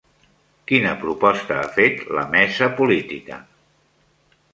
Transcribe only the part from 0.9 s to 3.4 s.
proposta ha fet la Mesa política?